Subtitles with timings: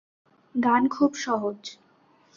[0.55, 1.59] গান খুব সহজ।